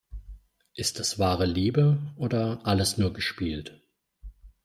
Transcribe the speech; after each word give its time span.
Ist 0.73 0.99
es 0.99 1.19
wahre 1.19 1.45
Liebe 1.45 1.99
oder 2.15 2.61
alles 2.65 2.97
nur 2.97 3.13
gespielt? 3.13 3.79